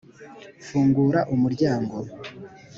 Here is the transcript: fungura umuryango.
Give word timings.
fungura 0.65 1.19
umuryango. 1.33 1.95